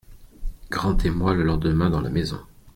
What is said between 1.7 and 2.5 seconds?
dans la maison.